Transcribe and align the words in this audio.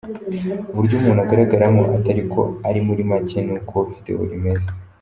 uburyo 0.71 0.93
umuntu 0.99 1.19
agaragaramo 1.25 1.83
atari 1.97 2.23
ko 2.33 2.41
ari 2.67 2.79
muri 2.87 3.01
make 3.09 3.37
ni 3.47 3.59
ko 3.69 3.77
video 3.91 4.19
imeze. 4.39 4.69